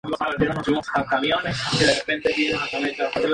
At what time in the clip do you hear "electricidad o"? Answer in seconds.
1.79-2.77